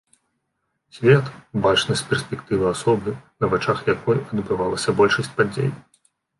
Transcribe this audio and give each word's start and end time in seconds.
Свет, 0.97 1.25
бачаны 1.65 1.97
з 2.01 2.07
перспектывы 2.15 2.65
асобы, 2.73 3.15
на 3.45 3.53
вачах 3.53 3.87
якой 3.95 4.25
адбывалася 4.33 4.99
большасць 5.03 5.35
падзей. 5.41 5.75